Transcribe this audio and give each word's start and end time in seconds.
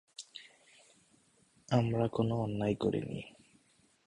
আমরা 1.69 2.05
কোনো 2.07 2.33
অন্যায় 2.43 2.75
করিনি। 2.75 3.19